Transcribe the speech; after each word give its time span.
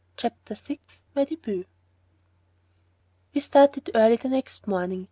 CHAPTER 0.17 0.55
VI 0.55 0.79
MY 1.13 1.25
DÉBUT 1.25 1.65
We 3.35 3.41
started 3.41 3.91
early 3.93 4.15
the 4.15 4.29
next 4.29 4.67
morning. 4.67 4.99